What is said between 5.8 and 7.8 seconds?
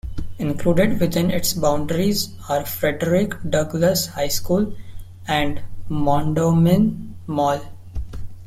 Mondawmin Mall.